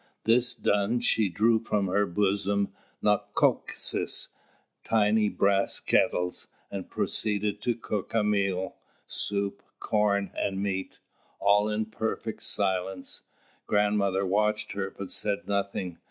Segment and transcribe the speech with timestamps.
[0.23, 2.69] This done, she drew from her bosom
[3.03, 4.29] "nokoksis,"
[4.83, 10.97] tiny brass kettles, and proceeded to cook a meal, soup, corn and meat,
[11.39, 13.25] all in perfect silence.
[13.67, 15.99] Grandmother watched her, but said nothing.